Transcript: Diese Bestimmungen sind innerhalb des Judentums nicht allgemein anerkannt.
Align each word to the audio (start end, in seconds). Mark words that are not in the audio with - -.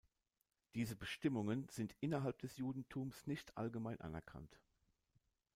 Diese 0.73 0.95
Bestimmungen 0.95 1.67
sind 1.69 1.93
innerhalb 1.99 2.39
des 2.39 2.57
Judentums 2.57 3.27
nicht 3.27 3.55
allgemein 3.55 4.01
anerkannt. 4.01 4.59